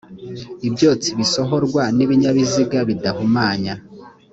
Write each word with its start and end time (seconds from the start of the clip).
ibyotsi 0.67 1.09
bisohorwa 1.19 1.83
n 1.95 1.99
ibinyabiziga 2.05 2.79
bidahumanya 2.89 3.73